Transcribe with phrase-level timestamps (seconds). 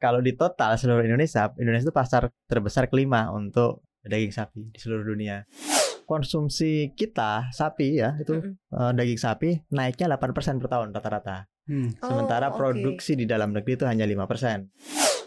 [0.00, 5.04] kalau di total seluruh Indonesia, Indonesia itu pasar terbesar kelima untuk daging sapi di seluruh
[5.04, 5.44] dunia.
[6.08, 11.46] Konsumsi kita sapi ya itu eh, daging sapi naiknya 8% per tahun rata-rata.
[11.68, 11.94] Hmm.
[12.02, 14.66] Sementara Oh, produksi di dalam negeri itu hanya 5%.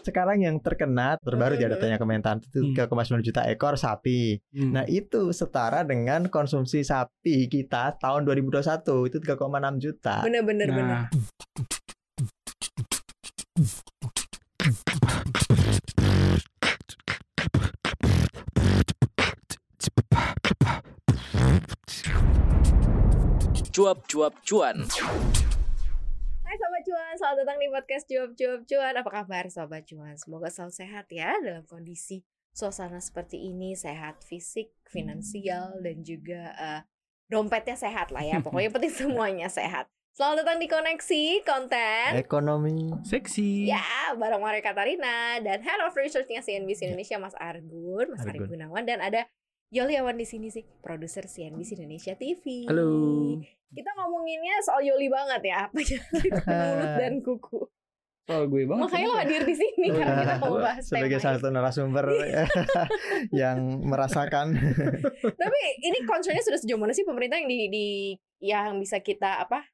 [0.04, 1.80] Sekarang yang terkena terbaru di Mm-mm.
[1.80, 2.76] datanya Kementan itu Hmm.
[2.76, 4.36] 3,9 juta ekor sapi.
[4.52, 4.76] Hmm.
[4.76, 10.20] Nah, itu setara dengan konsumsi sapi kita tahun 2021 itu 3,6 juta.
[10.20, 10.84] Bener-bener bener.
[10.84, 11.04] Nah,
[23.74, 24.86] Cuap-cuap cuan.
[26.46, 30.14] Hai Sobat Cuan, selamat datang di podcast Cuap Cuap Cuan Apa kabar Sobat Cuan?
[30.14, 32.22] Semoga selalu sehat ya dalam kondisi
[32.54, 36.80] suasana seperti ini Sehat fisik, finansial, dan juga eh,
[37.26, 43.66] dompetnya sehat lah ya Pokoknya penting semuanya sehat Selamat datang di Koneksi Konten Ekonomi seksi.
[43.66, 48.54] Ya, bareng Maria Katarina dan Head of Research-nya CNBC Indonesia Mas Argun, Mas Arif Argun.
[48.54, 49.26] Gunawan dan ada
[49.74, 52.70] Yoliawan di sini sih, produser CNBC Indonesia TV.
[52.70, 53.42] Halo.
[53.74, 55.76] Kita ngomonginnya soal Yoli banget ya, apa
[56.48, 57.60] mulut dan kuku.
[58.24, 58.82] Soal gue banget.
[58.88, 60.22] Makanya lo hadir di sini Oh, karena iya.
[60.24, 62.06] kita mau bahas sebagai salah satu narasumber
[63.40, 64.56] yang merasakan.
[65.20, 67.86] Tapi ini concernnya sudah sejauh mana sih pemerintah yang di, di
[68.40, 69.64] yang bisa kita apa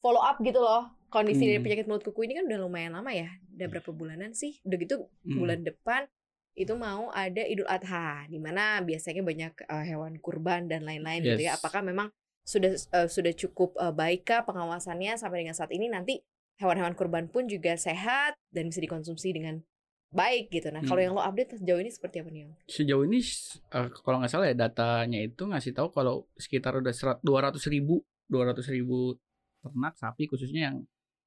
[0.00, 1.66] follow up gitu loh kondisi dari Hmm.
[1.66, 4.56] penyakit mulut kuku ini kan udah lumayan lama ya, udah berapa bulanan sih?
[4.64, 5.36] Udah gitu Hmm.
[5.36, 6.06] bulan depan
[6.54, 11.36] itu mau ada Idul Adha di mana biasanya banyak uh, hewan kurban dan lain-lain gitu
[11.36, 11.52] ya.
[11.52, 11.60] Yes.
[11.60, 12.08] Apakah memang
[12.44, 16.20] sudah uh, sudah cukup uh, baikkah pengawasannya sampai dengan saat ini nanti
[16.60, 19.64] hewan-hewan kurban pun juga sehat dan bisa dikonsumsi dengan
[20.10, 20.68] baik gitu.
[20.74, 21.06] Nah, kalau Hmm.
[21.06, 22.42] yang lo update sejauh ini seperti apa nih?
[22.50, 22.52] Om?
[22.66, 27.38] Sejauh ini eh, kalau nggak salah ya datanya itu ngasih tahu kalau sekitar udah dua
[27.48, 29.14] ratus ribu, dua ratus ribu
[29.62, 30.76] ternak sapi khususnya yang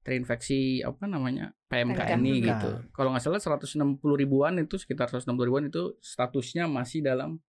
[0.03, 2.19] terinfeksi apa namanya PMK, PMK.
[2.19, 2.69] ini gitu.
[2.91, 7.39] Kalau nggak salah 160 ribuan itu sekitar 160 ribuan itu statusnya masih dalam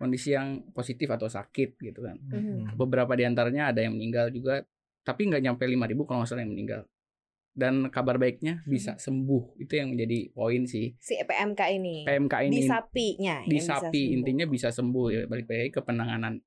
[0.00, 2.16] kondisi yang positif atau sakit gitu kan.
[2.16, 2.80] Mhm.
[2.80, 4.64] Beberapa di antaranya ada yang meninggal juga,
[5.04, 6.88] tapi nggak nyampe 5 ribu kalau nggak salah yang meninggal.
[7.52, 10.96] Dan kabar baiknya bisa sembuh itu yang menjadi poin sih.
[10.96, 12.08] Si PMK ini.
[12.08, 14.16] PMK ini di sapinya di yang bisa sapi sembuh.
[14.16, 16.40] intinya bisa sembuh ya balik lagi ke penanganan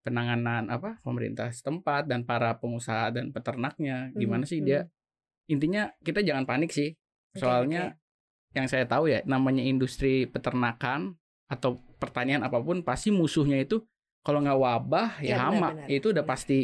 [0.00, 4.88] penanganan apa pemerintah setempat dan para pengusaha dan peternaknya gimana Mhm, sih dia
[5.44, 6.96] intinya kita jangan panik sih
[7.36, 8.00] soalnya
[8.56, 11.14] yang saya tahu ya namanya industri peternakan
[11.46, 13.84] atau pertanian apa pun pasti musuhnya itu
[14.20, 16.32] kalau nggak wabah ya, Ya, benar, hama benar, itu udah benar.
[16.32, 16.58] pasti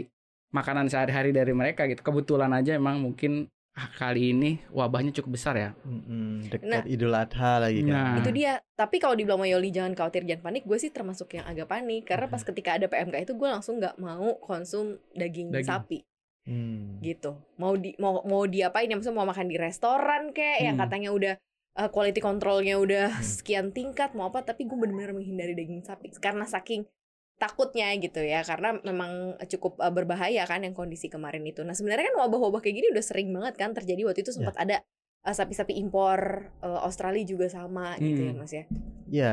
[0.48, 5.54] makanan sehari-hari dari mereka gitu kebetulan aja emang mungkin ah, kali ini wabahnya cukup besar
[5.54, 6.82] ya Mm-mm, dekat Nah.
[6.86, 7.92] Idul Adha lagi kan.
[7.92, 8.16] Nah.
[8.18, 11.44] itu dia tapi kalau dibilang sama Yoli jangan khawatir jangan panik gue sih termasuk yang
[11.44, 15.66] agak panik karena pas ketika ada PMK itu gue langsung nggak mau konsum daging, Daging.
[15.66, 15.98] sapi
[16.46, 17.02] Hmm.
[17.02, 20.82] gitu mau di mau mau diapain ya maksudnya mau makan di restoran kayak yang Hmm.
[20.84, 21.34] katanya udah
[21.76, 23.22] uh, quality controlnya udah Hmm.
[23.22, 26.88] sekian tingkat mau apa tapi gue benar-benar menghindari daging sapi karena saking
[27.36, 32.08] takutnya gitu ya karena memang cukup uh, berbahaya kan yang kondisi kemarin itu nah sebenarnya
[32.10, 34.80] kan wabah-wabah kayak gini udah sering banget kan terjadi waktu itu sempat ada
[35.22, 38.40] uh, sapi-sapi impor uh, Australia juga sama gitu ya Hmm.
[38.40, 38.64] mas ya
[39.06, 39.32] Ya,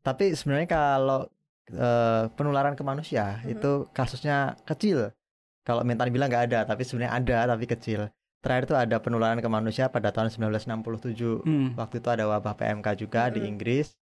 [0.00, 1.26] tapi sebenarnya kalau
[1.68, 3.50] eh, penularan ke manusia Mhm.
[3.52, 5.12] itu kasusnya kecil.
[5.66, 8.08] Kalau mentan bilang nggak ada, tapi sebenarnya ada tapi kecil.
[8.38, 11.42] Terakhir itu ada penularan ke manusia pada tahun 1967.
[11.42, 11.74] Hmm.
[11.74, 13.48] Waktu itu ada wabah PMK juga di Mhm.
[13.48, 13.98] Inggris.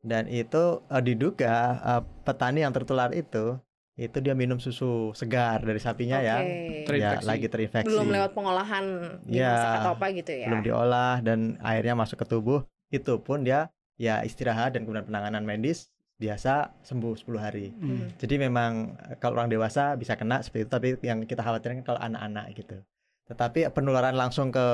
[0.00, 3.60] Dan itu eh, diduga eh, petani yang tertular itu
[3.94, 6.42] itu dia minum susu segar dari sapinya ya.
[6.82, 7.24] Ter- Ya, Terinfeksi.
[7.24, 7.88] lagi terinfeksi.
[7.88, 8.84] belum lewat pengolahan
[9.24, 13.70] Ya, atau apa gitu ya belum diolah dan airnya masuk ke tubuh itu pun dia
[13.94, 18.10] ya istirahat dan kemudian penanganan medis biasa sembuh 10 hari Hmm.
[18.16, 21.98] jadi memang eh, kalau orang dewasa bisa kena seperti itu tapi yang kita khawatirkan kalau
[21.98, 22.82] anak-anak gitu
[23.24, 24.66] tetapi penularan langsung ke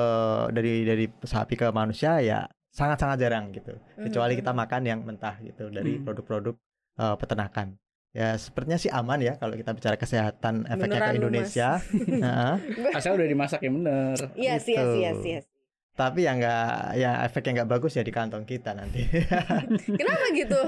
[0.49, 4.39] dari dari sapi ke manusia ya sangat-sangat jarang gitu kecuali Mhm.
[4.39, 6.03] kita makan yang mentah gitu dari Hmm.
[6.03, 6.55] produk-produk
[6.93, 7.67] eh, peternakan
[8.11, 11.17] ya sepertinya sih aman ya kalau kita bicara kesehatan efeknya Beneran ke.
[11.17, 11.69] Indonesia
[12.23, 12.53] Heeh.
[12.97, 14.91] asal udah dimasak yang bener Iya sih, iya Gitu.
[14.91, 15.49] sih, iya sih, iya sih.
[15.91, 16.67] tapi yang nggak
[16.97, 19.07] ya efek yang nggak bagus ya di kantong kita nanti
[19.99, 20.59] Kenapa gitu?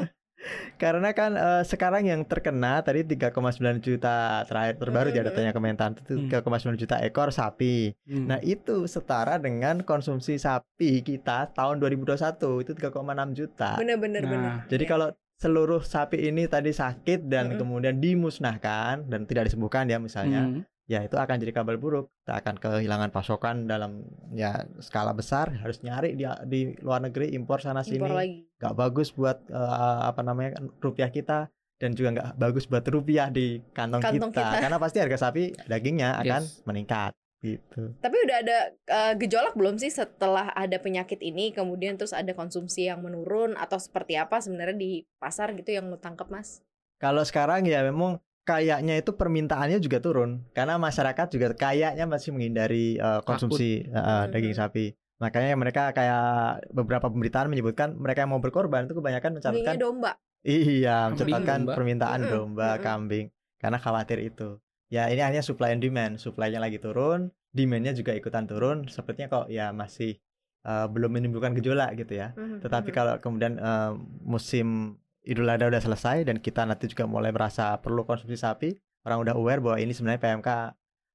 [0.75, 3.31] Karena kan eh, sekarang yang terkena tadi 3,9
[3.79, 5.25] juta terakhir terbaru di Mhm.
[5.25, 6.27] datanya Kementan itu Hmm.
[6.27, 8.27] 3,9 juta ekor sapi Hmm.
[8.27, 14.53] nah itu setara dengan konsumsi sapi kita tahun 2021 itu 3,6 juta Bener-bener Nah, bener.
[14.67, 14.89] jadi Iya.
[14.89, 17.57] kalau seluruh sapi ini tadi sakit dan Mhm.
[17.57, 20.63] kemudian dimusnahkan dan tidak disembuhkan ya misalnya Hmm.
[20.83, 24.03] Ya itu akan jadi kabar buruk kita akan kehilangan pasokan dalam
[24.35, 28.37] ya skala besar harus nyari di di luar negeri impor sana impor sini lagi.
[28.59, 31.47] nggak bagus buat eh, apa namanya rupiah kita
[31.79, 34.43] dan juga nggak bagus buat rupiah di kantong, Kantong kita.
[34.43, 34.57] kita.
[34.59, 36.63] karena pasti harga sapi dagingnya akan Yes.
[36.63, 37.91] meningkat gitu.
[37.99, 42.87] Tapi udah ada eh, gejolak belum sih setelah ada penyakit ini kemudian terus ada konsumsi
[42.87, 46.63] yang menurun atau seperti apa sebenarnya di pasar gitu yang lu tangkap Mas?
[46.99, 52.95] Kalau sekarang ya memang kayaknya itu permintaannya juga turun karena masyarakat juga kayaknya masih menghindari
[52.95, 54.29] eh, konsumsi Hmm.
[54.29, 54.85] daging sapi.
[55.17, 60.11] Makanya mereka kayak beberapa pemberitaan menyebutkan mereka yang mau berkorban itu kebanyakan mencatatkan domba.
[60.43, 61.73] iya mencatatkan domba.
[61.79, 64.59] permintaan domba, kambing karena khawatir itu.
[64.91, 68.91] Ya ini hanya supply and demand, supply-nya lagi turun, demand-nya juga ikutan turun.
[68.91, 70.19] Sepertinya kok ya masih
[70.63, 72.35] eh, belum menimbulkan gejolak gitu ya.
[72.35, 72.95] Mhm, Tetapi mhm.
[72.95, 73.91] kalau kemudian eh,
[74.21, 78.75] musim Idul Adha udah selesai dan kita nanti juga mulai merasa perlu konsumsi sapi,
[79.07, 80.49] orang udah aware bahwa ini sebenarnya PMK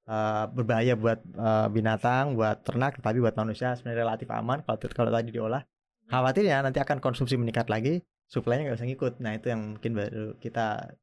[0.09, 5.11] eh, berbahaya buat eh, binatang, buat ternak, tetapi buat manusia sebenarnya relatif aman kalau kalau
[5.13, 5.63] tadi diolah.
[6.09, 9.13] Khawatirnya nanti akan konsumsi meningkat lagi, suplainya nggak bisa ngikut.
[9.21, 10.97] Nah itu yang mungkin baru kita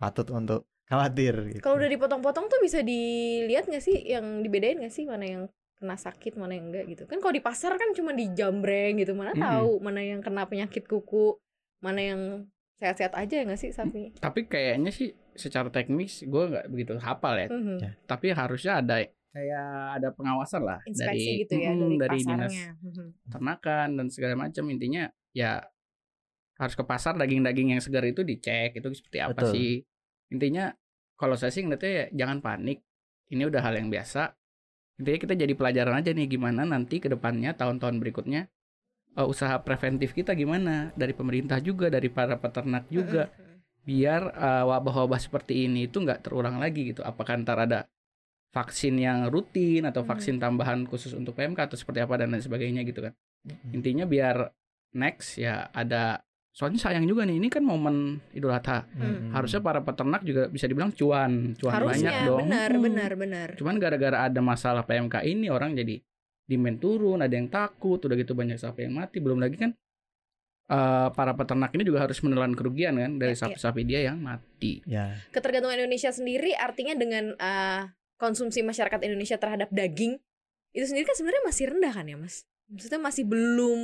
[0.00, 1.52] patut untuk khawatir.
[1.52, 1.60] Gitu.
[1.60, 5.44] Kalau udah dipotong-potong tuh bisa dilihat nggak sih yang dibedain nggak sih mana yang
[5.78, 9.30] kena sakit mana yang enggak gitu kan kalau di pasar kan cuma dijambreng gitu mana
[9.30, 9.46] Mm-mm.
[9.46, 11.38] tahu mana yang kena penyakit kuku
[11.78, 12.20] mana yang
[12.78, 17.34] sehat-sehat aja ya nggak sih sapi Tapi kayaknya sih secara teknis gue nggak begitu hafal
[17.34, 17.48] ya.
[17.50, 17.76] Mhm.
[17.82, 17.90] Ya.
[18.06, 18.96] Tapi harusnya ada
[19.28, 19.66] kayak
[20.00, 23.06] ada pengawasan lah inspeksi dari gitu ya Mm, dari, dari dinas Mhm.
[23.28, 25.04] ternakan dan segala macam intinya
[25.36, 25.60] ya
[26.58, 29.52] harus ke pasar daging-daging yang segar itu dicek itu seperti apa Betul.
[29.54, 29.70] sih
[30.34, 30.74] intinya
[31.14, 32.82] kalau saya sih ngeliatnya ya jangan panik
[33.30, 34.34] ini udah hal yang biasa
[34.98, 38.50] intinya kita jadi pelajaran aja nih gimana nanti ke depannya tahun-tahun berikutnya
[39.14, 40.90] eh, usaha preventif kita gimana?
[40.92, 43.30] Dari pemerintah juga dari para peternak juga.
[43.80, 47.00] Biar eh, wabah-wabah seperti ini itu nggak terulang lagi gitu.
[47.00, 47.88] Apakah ntar ada
[48.48, 50.10] vaksin yang rutin atau Hmm.
[50.10, 53.12] vaksin tambahan khusus untuk PMK atau seperti apa dan lain sebagainya gitu kan?
[53.70, 54.48] Intinya biar
[54.90, 58.88] next ya ada soalnya sayang juga nih ini kan momen Idul Adha.
[58.90, 59.30] Hmm.
[59.30, 62.40] harusnya para peternak juga bisa dibilang cuan cuan banyak harusnya dong.
[62.42, 62.82] benar Hmm.
[62.82, 63.48] benar benar.
[63.54, 66.00] Cuman gara-gara ada masalah PMK ini orang jadi
[66.48, 69.20] demand turun ada yang takut udah gitu banyak sapi yang mati.
[69.20, 69.70] Belum lagi kan
[70.68, 73.42] eh, para peternak ini juga harus menelan kerugian kan dari Ya, ya.
[73.46, 74.80] sapi-sapi dia yang mati.
[74.88, 77.82] Ya, ketergantungan Indonesia sendiri artinya dengan eh,
[78.16, 80.18] konsumsi masyarakat Indonesia terhadap daging
[80.74, 82.44] itu sendiri kan sebenarnya masih rendah kan ya mas?
[82.68, 83.80] Maksudnya masih belum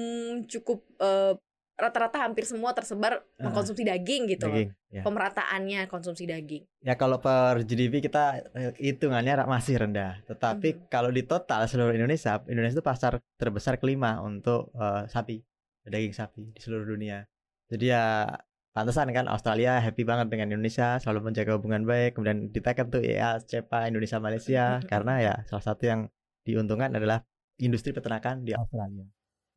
[0.49, 1.35] cukup eh,
[1.75, 4.71] rata-rata hampir semua tersebar Ah, mengkonsumsi daging gitu loh daging.
[4.95, 5.03] Ya.
[5.03, 10.23] pemerataannya konsumsi daging Ya kalau per GDP kita eh, hitungannya masih rendah.
[10.25, 10.81] Tetapi Mhm.
[10.87, 15.43] kalau di total seluruh Indonesia, Indonesia itu pasar terbesar kelima untuk eh, sapi,
[15.83, 17.27] daging sapi di seluruh dunia.
[17.67, 18.29] Jadi ya
[18.71, 22.15] pantesan kan Australia happy banget dengan Indonesia, selalu menjaga hubungan baik.
[22.15, 26.01] Kemudian ditekan tuh EA, CEPA, Indonesia, Malaysia karena ya salah satu yang
[26.45, 27.25] diuntungkan adalah
[27.57, 29.07] industri peternakan di Australia.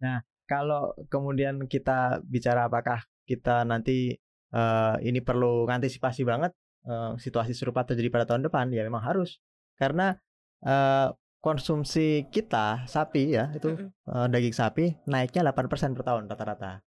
[0.01, 4.15] Nah, kalau kemudian kita bicara apakah kita nanti
[4.51, 6.55] eh, ini perlu ngantisipasi banget
[6.87, 9.37] eh, situasi serupa terjadi pada tahun depan ya memang harus
[9.75, 10.15] karena
[10.63, 13.91] eh, konsumsi kita sapi ya itu Mm-mm.
[14.09, 16.81] eh, daging sapi naiknya 8% per tahun rata-rata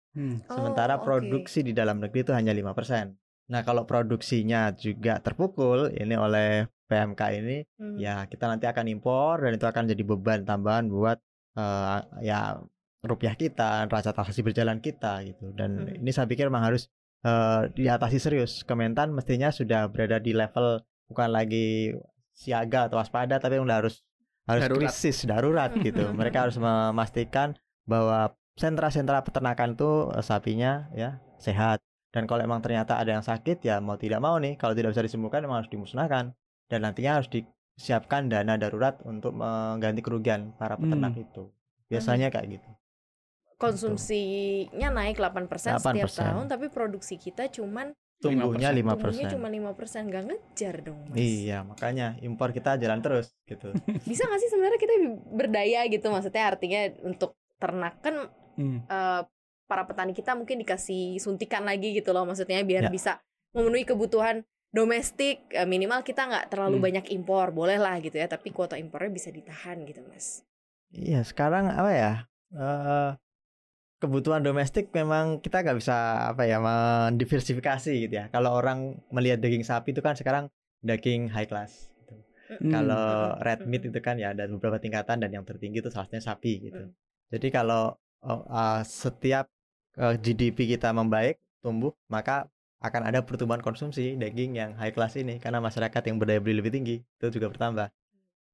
[0.50, 3.14] sementara Oh, produksi di dalam negeri itu hanya 5%.
[3.50, 7.96] Nah, kalau produksinya juga terpukul ini oleh PMK ini Hmm.
[7.98, 11.22] ya kita nanti akan impor dan itu akan jadi beban tambahan buat
[11.56, 12.58] eh, ya
[13.02, 15.52] rupiah kita, neraca transaksi berjalan kita gitu.
[15.54, 16.00] Dan Hmm.
[16.00, 16.88] ini saya pikir memang harus
[17.20, 18.64] eh, diatasi serius.
[18.64, 21.92] Kementan mestinya sudah berada di level bukan lagi
[22.32, 24.08] siaga atau waspada tapi udah harus
[24.48, 24.80] harus Darurat.
[24.88, 26.00] krisis darurat gitu.
[26.00, 26.16] Hmm.
[26.16, 31.84] Mereka harus memastikan bahwa sentra-sentra peternakan tuh eh, sapinya ya sehat.
[32.10, 35.04] Dan kalau emang ternyata ada yang sakit ya mau tidak mau nih kalau tidak bisa
[35.04, 36.32] disembuhkan memang harus dimusnahkan
[36.66, 41.52] dan nantinya harus disiapkan dana darurat untuk mengganti kerugian para peternak itu.
[41.86, 42.70] Biasanya kayak gitu.
[43.60, 46.16] Konsumsinya naik 8%, setiap 8%.
[46.18, 48.76] tahun tapi produksi kita cuman Tumbuhnya 5%.
[48.76, 49.00] 5%.
[49.00, 53.72] tumbuhnya cuma 5% nggak ngejar dong mas Iya, makanya impor kita jalan terus gitu.
[54.10, 54.94] bisa nggak sih sebenarnya kita
[55.30, 58.84] berdaya gitu maksudnya artinya untuk ternak kan Hmm.
[58.84, 59.22] eh,
[59.66, 62.92] para petani kita mungkin dikasih suntikan lagi gitu loh maksudnya biar Ya.
[62.92, 63.12] bisa
[63.50, 66.86] memenuhi kebutuhan domestik eh, minimal kita nggak terlalu Hmm.
[66.86, 70.44] banyak impor boleh lah gitu ya tapi kuota impornya bisa ditahan gitu mas
[70.90, 72.14] Iya, sekarang apa ya?
[72.52, 73.12] eh
[74.00, 78.32] kebutuhan domestik memang kita nggak bisa apa ya mendiversifikasi gitu ya.
[78.32, 80.48] Kalau orang melihat daging sapi itu kan sekarang
[80.80, 81.92] daging high class.
[82.00, 82.16] gitu.
[82.58, 82.72] Hmm.
[82.72, 83.08] Kalau
[83.46, 86.54] red meat itu kan ya ada beberapa tingkatan dan yang tertinggi itu salah satunya sapi
[86.72, 86.84] gitu.
[86.88, 86.92] Mm.
[87.30, 87.94] Jadi kalau
[88.26, 89.52] uh, setiap
[90.00, 92.48] uh, GDP kita membaik, tumbuh, maka
[92.80, 96.72] akan ada pertumbuhan konsumsi daging yang high class ini karena masyarakat yang berdaya beli lebih
[96.72, 97.92] tinggi itu juga bertambah.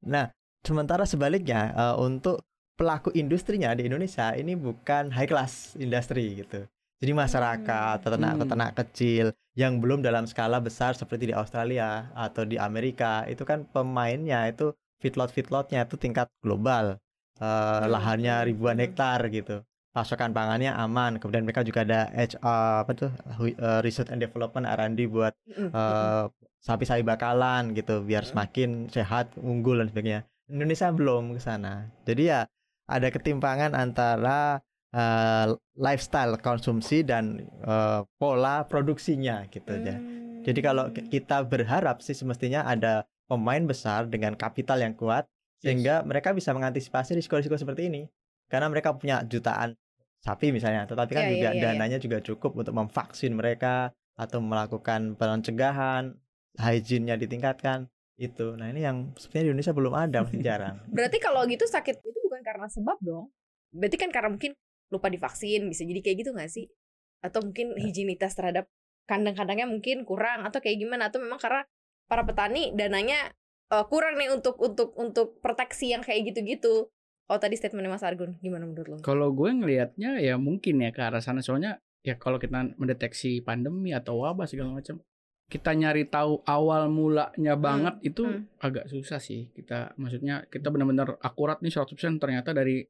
[0.10, 0.34] Nah,
[0.66, 2.42] sementara sebaliknya uh, untuk
[2.76, 6.68] pelaku industrinya di Indonesia ini bukan high class industri gitu.
[7.00, 8.04] Jadi masyarakat, Hmm.
[8.04, 13.68] peternak-peternak kecil yang belum dalam skala besar seperti di Australia atau di Amerika itu kan
[13.68, 17.00] pemainnya itu feedlot feedlotnya itu tingkat global.
[17.36, 18.84] Hmm, lahannya hmm, ribuan hmm.
[18.88, 19.60] hektar gitu.
[19.92, 21.20] Pasokan pangannya aman.
[21.20, 23.12] Kemudian mereka juga ada H, eh, apa tuh
[23.44, 26.26] eh, research and development R&D buat eh,
[26.64, 30.22] sapi-sapi bakalan gitu biar semakin sehat, unggul dan sebagainya.
[30.48, 31.92] Indonesia belum ke sana.
[32.08, 32.48] Jadi ya
[32.86, 34.62] ada ketimpangan antara
[34.94, 39.98] eh, lifestyle konsumsi dan eh, pola produksinya gitu ya.
[39.98, 40.42] Hmm.
[40.46, 45.26] Jadi kalau ki- kita berharap sih semestinya ada pemain besar dengan kapital yang kuat
[45.58, 48.06] sehingga mereka bisa mengantisipasi risiko-risiko seperti ini.
[48.46, 49.74] Karena mereka punya jutaan
[50.22, 54.38] sapi misalnya, tetapi kan Iya, juga iya, iya, dananya juga cukup untuk memvaksin mereka atau
[54.38, 56.14] melakukan pencegahan,
[56.62, 58.56] hygiene-nya ditingkatkan itu.
[58.56, 60.76] Nah, ini yang sebenarnya di Indonesia belum ada, masih jarang.
[60.96, 63.32] Berarti kalau gitu sakit itu bukan karena sebab dong.
[63.76, 64.52] Berarti kan karena mungkin
[64.94, 66.72] lupa divaksin bisa jadi kayak gitu nggak sih?
[67.20, 68.72] Atau mungkin higienitas terhadap
[69.06, 71.12] kandang-kandangnya mungkin kurang atau kayak gimana?
[71.12, 71.68] Atau memang karena
[72.08, 73.36] para petani dananya
[73.74, 76.88] eh, kurang nih untuk untuk untuk proteksi yang kayak gitu-gitu.
[77.26, 78.98] Oh tadi statementnya Mas Argun gimana menurut lo?
[79.02, 83.90] Kalau gue ngelihatnya ya mungkin ya ke arah sana soalnya ya kalau kita mendeteksi pandemi
[83.98, 85.02] atau wabah segala macam
[85.46, 88.58] kita nyari tahu awal mulanya banget itu hmm.
[88.58, 92.82] agak susah sih kita maksudnya kita benar-benar akurat nih 100% ternyata dari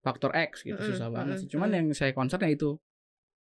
[0.00, 1.76] faktor X gitu Mm-mm, susah banget mm-mm, sih cuman mm.
[1.76, 2.80] yang saya concern ya itu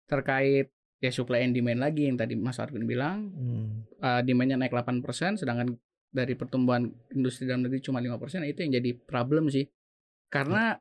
[0.09, 0.73] terkait
[1.05, 3.85] ya supply and demand lagi yang tadi Mas Arvin bilang Hmm.
[4.01, 5.05] uh, demandnya naik 8%
[5.37, 5.77] sedangkan
[6.09, 9.69] dari pertumbuhan industri dalam negeri cuma 5% nah itu yang jadi problem sih
[10.33, 10.81] karena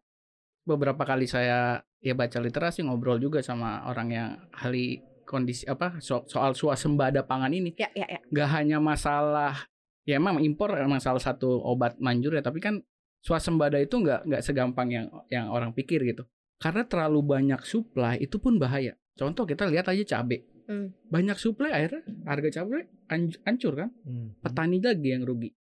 [0.64, 6.24] beberapa kali saya ya baca literasi ngobrol juga sama orang yang ahli kondisi apa so-
[6.26, 8.20] soal suasembada pangan ini Ya ya ya.
[8.24, 9.68] nggak hanya masalah
[10.02, 12.80] ya emang impor emang salah satu obat manjur ya tapi kan
[13.20, 16.24] swasembada itu nggak nggak segampang yang yang orang pikir gitu
[16.56, 20.90] karena terlalu banyak supply itu pun bahaya contoh kita lihat aja cabai Hmm.
[21.06, 24.34] banyak supply akhirnya harga cabai anj- hancur kan Hmm.
[24.40, 25.54] petani lagi yang rugi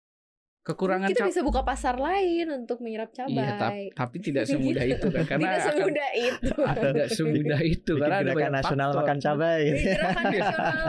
[0.65, 3.37] kekurangan Kita bisa buka pasar lain untuk menyerap cabai.
[3.37, 6.51] iya tap- tapi tidak semudah itu kan karena Tidak akan semudah itu.
[6.89, 8.99] tidak semudah itu Bikin karena ada gerakan banyak nasional faktor.
[8.99, 9.77] makan cabai gitu.
[9.85, 10.87] gerakan nasional.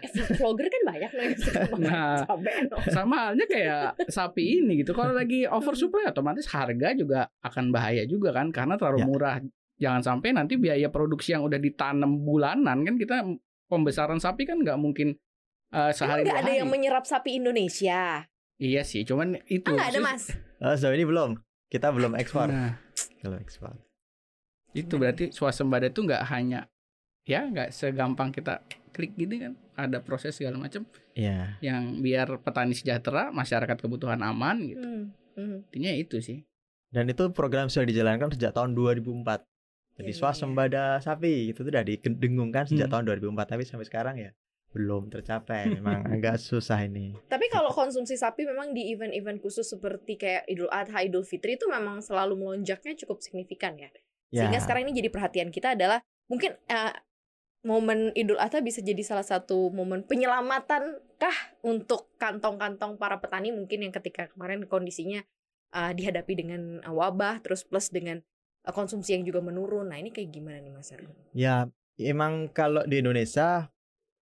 [0.00, 2.18] Eh, vlogger kan banyak nih yang suka makan Nah.
[2.24, 2.54] cabai.
[2.64, 2.76] no.
[2.88, 8.32] sama halnya kayak sapi ini gitu kalau lagi oversupply otomatis harga juga akan bahaya juga
[8.32, 9.06] kan karena terlalu Ya.
[9.06, 9.36] murah
[9.76, 13.24] jangan sampai nanti biaya produksi yang udah ditanam bulanan kan kita
[13.66, 15.12] pembesaran sapi kan nggak mungkin
[15.70, 16.58] uh, Emang sehari nggak dua ada hari.
[16.58, 18.24] yang menyerap sapi Indonesia?
[18.60, 20.28] Iya sih cuman itu Ah, ada mas.
[20.60, 21.40] Oh, sejauh ini belum.
[21.66, 22.46] Kita belum ekspor.
[22.46, 22.76] nah
[23.18, 23.72] Belum ekspor.
[24.70, 26.70] itu berarti swasembada itu nggak hanya
[27.24, 31.58] ya nggak segampang kita klik gitu kan ada proses segala macam Iya.
[31.58, 35.58] yang biar petani sejahtera masyarakat kebutuhan aman gitu Hmm, hmm.
[35.66, 36.38] intinya itu sih
[36.86, 39.46] Dan itu program sudah dijalankan sejak tahun 2004.
[39.92, 42.92] Jadi Iya, iya, swasembada sapi itu sudah didengungkan sejak Hmm.
[42.92, 44.30] tahun 2004 tapi sampai sekarang ya
[44.70, 45.78] belum tercapai.
[45.78, 47.14] Memang agak susah ini.
[47.26, 51.66] Tapi kalau konsumsi sapi memang di event-event khusus seperti kayak Idul Adha, Idul Fitri itu
[51.66, 53.90] memang selalu melonjaknya cukup signifikan ya.
[54.30, 54.46] Ya.
[54.46, 55.98] Sehingga sekarang ini jadi perhatian kita adalah
[56.30, 56.94] mungkin eh,
[57.66, 63.84] momen Idul Adha bisa jadi salah satu momen penyelamatan kah untuk kantong-kantong para petani mungkin
[63.84, 65.26] yang ketika kemarin kondisinya
[65.74, 68.22] eh, dihadapi dengan eh, wabah terus plus dengan
[68.68, 69.88] konsumsi yang juga menurun.
[69.88, 71.16] Nah, ini kayak gimana nih Mas Argun?
[71.32, 73.72] Ya, emang kalau di Indonesia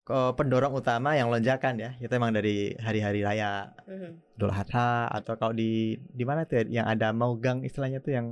[0.02, 4.36] ke- pendorong utama yang lonjakan ya, itu emang dari hari-hari raya Mhm.
[4.36, 5.72] Idul Adha atau kalau di
[6.10, 8.28] di mana tuh ya, yang ada maugang istilahnya tuh yang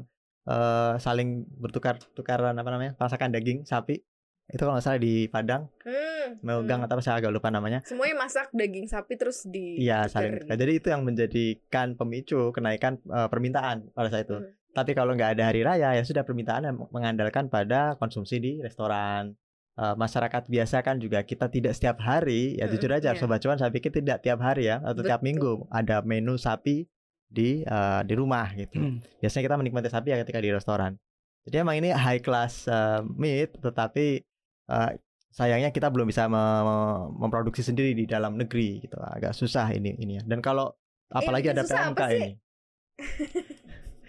[0.46, 4.02] eh, saling bertukar tukaran apa namanya masakan daging sapi
[4.48, 6.86] itu kalau nggak salah di Padang Hmm, maugang hmm.
[6.86, 10.50] atau apa saya agak lupa namanya Semuanya masak daging sapi terus di iya saling gitu.
[10.50, 14.50] jadi itu yang menjadikan pemicu kenaikan eh, permintaan pada saat itu Hmm.
[14.72, 19.38] tapi kalau nggak ada hari raya ya sudah permintaan yang mengandalkan pada konsumsi di restoran
[19.80, 23.16] Eh, masyarakat biasa kan juga kita tidak setiap hari ya Mm-mm, jujur aja iya.
[23.16, 25.28] sobat cuan saya pikir tidak tiap hari ya atau tiap Betul.
[25.32, 26.84] minggu ada menu sapi
[27.26, 29.00] di eh, di rumah gitu Hmm.
[29.24, 31.00] biasanya kita menikmati sapi ya ketika di restoran.
[31.48, 34.20] Jadi emang ini high class uh, meat, tetapi
[34.68, 34.92] uh,
[35.32, 39.00] sayangnya kita belum bisa me- me- memproduksi sendiri di dalam negeri gitu.
[39.00, 40.24] Agak susah ini ini ya.
[40.28, 40.76] Dan kalau
[41.08, 42.30] apalagi bikin ada PMK ini.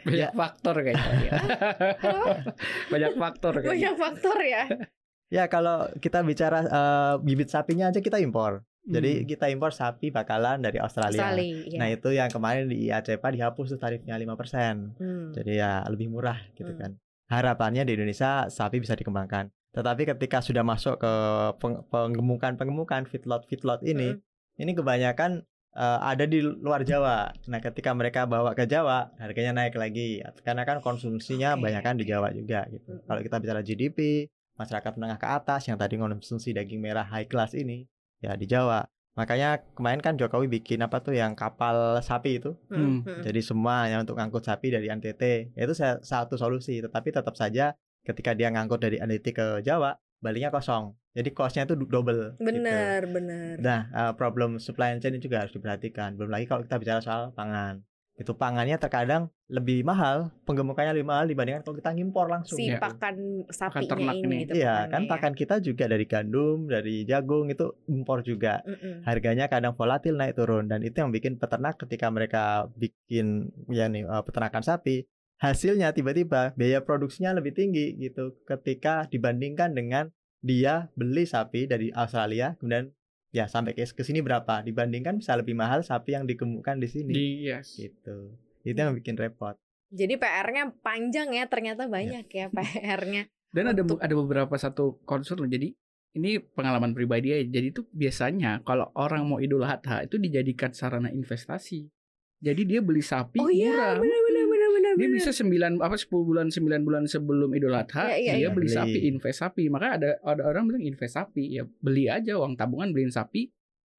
[0.00, 0.34] banyak Ya.
[0.34, 1.32] faktor kayaknya ya.
[2.92, 4.62] banyak faktor kayaknya Banyak faktor ya.
[5.30, 8.66] Ya kalau kita bicara uh, bibit sapinya aja kita impor.
[8.82, 9.26] Jadi Hmm.
[9.28, 11.20] kita impor sapi bakalan dari Australia.
[11.22, 11.62] Australia.
[11.64, 11.78] iya.
[11.78, 14.96] Nah itu yang kemarin di IACPA dihapus tuh tarifnya 5%.
[14.96, 15.30] Hmm.
[15.30, 16.80] Jadi ya lebih murah gitu Hmm.
[16.80, 16.90] kan.
[17.28, 19.46] Harapannya di Indonesia sapi bisa dikembangkan.
[19.70, 21.12] Tetapi ketika sudah masuk ke
[21.56, 24.22] peng- penggemukan-penggemukan feedlot-feedlot ini, Hmm.
[24.58, 27.30] ini kebanyakan eh, ada di luar Jawa.
[27.46, 30.18] Nah, ketika mereka bawa ke Jawa, harganya naik lagi.
[30.42, 32.02] Karena kan konsumsinya Oke, banyak kan di.
[32.02, 32.90] Jawa juga gitu.
[32.90, 33.06] Mm-mm.
[33.06, 34.26] Kalau kita bicara GDP,
[34.60, 37.88] masyarakat menengah ke atas yang tadi konsumsi daging merah high class ini,
[38.20, 38.84] ya di Jawa.
[39.16, 42.54] Makanya kemarin kan Jokowi bikin apa tuh yang kapal sapi itu.
[42.68, 43.02] Hmm.
[43.02, 43.24] Hmm.
[43.24, 45.56] Jadi semuanya untuk ngangkut sapi dari NTT.
[45.56, 47.74] Itu sa- satu solusi, tetapi tetap saja
[48.06, 50.94] ketika dia ngangkut dari NTT ke Jawa, baliknya kosong.
[51.10, 52.38] Jadi cost-nya itu double.
[52.38, 52.44] gitu.
[52.46, 53.58] Bener, bener.
[53.58, 56.14] Nah, eh, problem supply chain ini juga harus diperhatikan.
[56.14, 57.82] Belum lagi kalau kita bicara soal pangan.
[58.20, 62.60] Itu pangannya terkadang lebih mahal, penggemukannya lebih mahal dibandingkan kalau kita ngimpor langsung.
[62.60, 62.76] Si gitu.
[62.76, 64.36] pakan sapinya ternak ini ini.
[64.44, 65.08] gitu Iya, kan ya.
[65.08, 68.60] pakan kita juga dari gandum, dari jagung itu impor juga.
[68.68, 69.08] Mm-mm.
[69.08, 74.04] Harganya kadang volatil naik turun dan itu yang bikin peternak ketika mereka bikin ya nih
[74.04, 75.08] eh, peternakan sapi,
[75.40, 80.12] hasilnya tiba-tiba biaya produksinya lebih tinggi gitu ketika dibandingkan dengan
[80.44, 82.92] dia beli sapi dari Australia kemudian
[83.30, 87.12] ya sampai ke ke sini berapa dibandingkan bisa lebih mahal sapi yang digemukkan di sini
[87.12, 87.78] Di yes.
[87.78, 88.34] gitu.
[88.60, 89.54] Itu yang bikin repot.
[89.90, 91.90] Jadi PR-nya panjang ya, ternyata Iya.
[91.90, 93.22] banyak ya PR-nya.
[93.54, 95.50] Dan ada Untuk- ada beberapa satu concern loh.
[95.50, 95.74] Jadi
[96.12, 97.46] ini pengalaman pribadi aja.
[97.48, 101.90] Jadi itu biasanya kalau orang mau Idul Adha itu dijadikan sarana investasi.
[102.40, 103.94] Jadi dia beli sapi Oh iya, murah.
[103.98, 104.19] benar
[104.90, 104.98] benar benar.
[104.98, 105.16] Dia benar.
[105.16, 105.30] bisa
[105.76, 108.48] 9 apa 10 bulan 9 bulan sebelum Idul Adha Iya, iya, dia iya.
[108.50, 108.74] beli Beli.
[108.74, 109.62] sapi, invest sapi.
[109.66, 113.46] Maka ada ada orang bilang invest sapi, ya beli aja uang tabungan beliin sapi.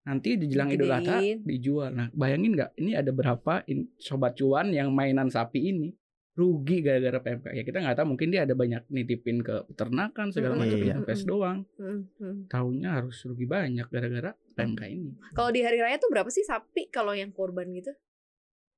[0.02, 1.92] Nanti di jelang Idul Adha dijual.
[1.92, 5.94] Nah, bayangin nggak ini ada berapa in- sobat cuan yang mainan sapi ini
[6.32, 7.46] rugi gara-gara PMK.
[7.52, 10.96] Ya kita nggak tahu mungkin dia ada banyak nitipin ke peternakan segala macam Iya.
[10.96, 11.68] invest doang.
[11.76, 12.48] Hmm, hmm.
[12.48, 15.12] Tahunya harus rugi banyak gara-gara PMK ini.
[15.32, 17.92] Kalau di hari raya tuh berapa sih sapi kalau yang korban gitu?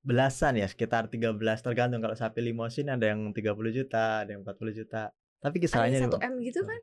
[0.04, 4.76] Belasan ya, sekitar 13 tergantung kalau sapi limosin ada yang 30 juta, ada yang 40
[4.76, 5.10] juta.
[5.40, 6.80] Tapi Ada kisarannya yang satu M gitu kan?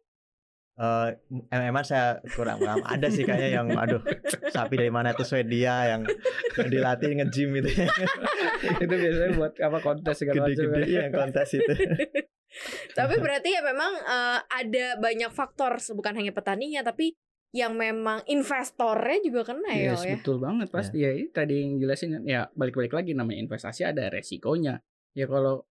[0.82, 1.08] Eh,
[1.54, 2.82] emang saya kurang paham.
[2.82, 4.02] Ada sih kayaknya yang aduh
[4.50, 6.02] sapi dari mana tuh Swedia yang,
[6.58, 7.70] yang dilatih nge-gym itu
[8.84, 10.58] itu biasanya buat apa kontes segala macam.
[10.58, 11.02] gede-gede kan.
[11.06, 11.74] yang kontes itu.
[12.98, 17.14] Tapi berarti ya memang eh, ada banyak faktor bukan hanya petaninya tapi
[17.52, 20.16] yang memang investornya juga kena ya, Yes, ya.
[20.16, 21.12] betul banget pasti ya.
[21.12, 24.80] Ini tadi yang jelasin ya balik-balik lagi namanya investasi ada resikonya.
[25.12, 25.68] Ya kalau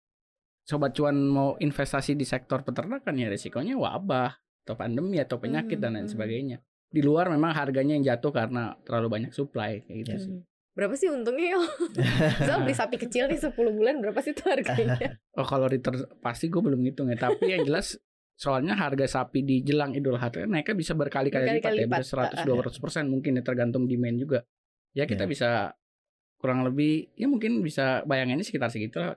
[0.64, 4.32] sobat cuan mau investasi di sektor peternakan ya resikonya wabah
[4.66, 6.14] atau pandemi atau penyakit dan lain Hmm.
[6.16, 6.58] sebagainya.
[6.88, 10.24] Di luar memang harganya yang jatuh karena terlalu banyak supply kayak gitu Yes.
[10.24, 10.32] sih.
[10.32, 10.44] Hmm.
[10.76, 11.62] Berapa sih untungnya yo?
[12.40, 15.20] Misal beli sapi kecil nih 10 bulan berapa sih tuh harganya?
[15.40, 17.20] Oh kalau return pasti gue belum ngitung ya.
[17.20, 18.00] Tapi yang jelas
[18.36, 22.00] soalnya harga sapi di jelang Idul Adha naiknya bisa berkali-kali lipat ya, lipat.
[22.04, 24.40] bisa 100 200 persen mungkin ya tergantung demand juga.
[24.92, 25.32] Ya kita Iya.
[25.32, 25.50] bisa
[26.36, 29.16] kurang lebih ya mungkin bisa bayangannya sekitar segitu lah.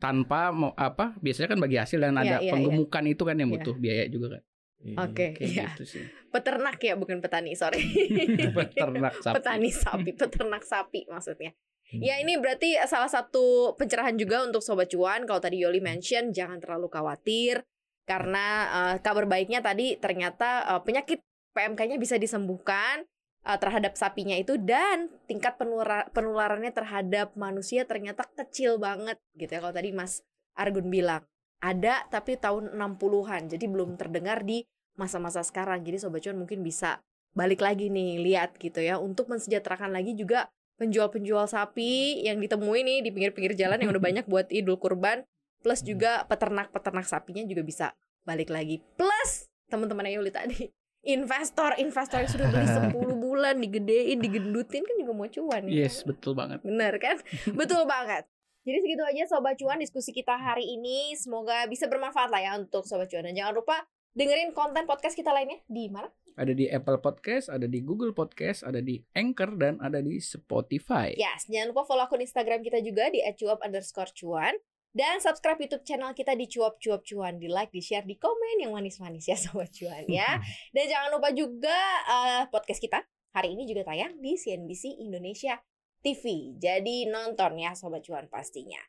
[0.00, 3.50] Tanpa mau apa biasanya kan bagi hasil dan Iya, ada iya, penggemukan itu kan yang
[3.52, 3.54] Iya.
[3.60, 4.42] butuh biaya juga kan.
[4.78, 5.66] Oke, Kayak iya.
[5.74, 6.04] gitu sih.
[6.30, 7.82] Peternak ya bukan petani, sorry.
[8.54, 9.34] Peternak sapi.
[9.42, 11.50] Petani sapi, peternak sapi maksudnya.
[11.90, 11.98] Hmm.
[12.04, 15.26] Ya ini berarti salah satu pencerahan juga untuk sobat cuan.
[15.26, 17.66] Kalau tadi Yoli mention jangan terlalu khawatir
[18.08, 21.20] karena eh, kabar baiknya tadi ternyata eh, penyakit
[21.52, 23.04] PMK-nya bisa disembuhkan
[23.44, 29.60] eh, terhadap sapinya itu dan tingkat penula- penularannya terhadap manusia ternyata kecil banget gitu ya.
[29.60, 30.24] Kalau tadi Mas
[30.56, 31.22] Argun bilang
[31.60, 33.52] ada tapi tahun 60-an.
[33.52, 34.64] Jadi belum terdengar di
[34.96, 35.84] masa-masa sekarang.
[35.84, 37.04] Jadi sobat cuan mungkin bisa
[37.36, 40.48] balik lagi nih lihat gitu ya untuk mensejahterakan lagi juga
[40.80, 45.26] penjual-penjual sapi yang ditemui nih di pinggir-pinggir jalan yang udah banyak buat Idul Kurban
[45.58, 47.86] plus juga peternak-peternak sapinya juga bisa
[48.22, 48.80] balik lagi.
[48.94, 49.30] Plus
[49.66, 50.68] teman-teman Yuli tadi
[51.06, 56.02] investor investor yang sudah beli 10 bulan digedein digendutin kan juga mau cuan ya Yes,
[56.02, 56.60] betul banget.
[56.60, 57.16] bener kan?
[57.60, 58.26] Betul banget.
[58.62, 61.16] Jadi segitu aja sobat cuan diskusi kita hari ini.
[61.16, 63.24] Semoga bisa bermanfaat lah ya untuk sobat cuan.
[63.24, 63.80] Dan jangan lupa
[64.12, 66.12] dengerin konten podcast kita lainnya di mana?
[66.36, 71.16] Ada di Apple Podcast, ada di Google Podcast, ada di Anchor dan ada di Spotify.
[71.16, 74.52] Yes, jangan lupa follow akun Instagram kita juga di @cuap underscore cuan.
[74.88, 77.36] Dan subscribe YouTube channel kita di cuap cuap cuan.
[77.36, 80.40] Di like, di share, di komen yang manis-manis ya sobat cuan ya.
[80.74, 82.98] Dan jangan lupa juga eh, podcast kita
[83.36, 85.60] hari ini juga tayang di CNBC Indonesia
[86.00, 86.56] TV.
[86.56, 88.80] Jadi nonton ya sobat cuan pastinya.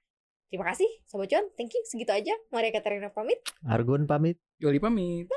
[0.49, 1.45] Terima kasih sobat cuan.
[1.53, 1.83] Thank you.
[1.85, 2.33] Segitu aja.
[2.49, 3.37] Maria Katarina pamit.
[3.67, 4.41] Argun pamit.
[4.57, 5.29] Yoli pamit.